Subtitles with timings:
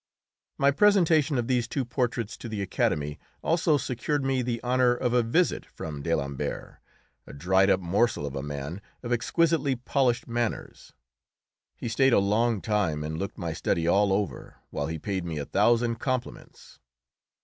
[0.57, 5.13] My presentation of these two portraits to the Academy also secured me the honour of
[5.13, 6.79] a visit from d'Alembert,
[7.27, 10.93] a dried up morsel of a man of exquisitely polished manners.
[11.75, 15.37] He stayed a long time and looked my study all over, while he paid me
[15.37, 16.79] a thousand compliments.